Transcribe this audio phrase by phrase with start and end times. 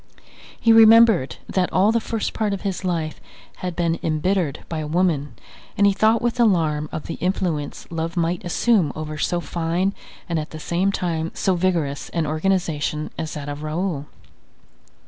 [0.59, 3.21] He remembered that all the first part of his life
[3.57, 5.35] had been embittered by a woman
[5.77, 9.93] and he thought with alarm of the influence love might assume over so fine,
[10.27, 14.07] and at the same time so vigorous an organization as that of Raoul.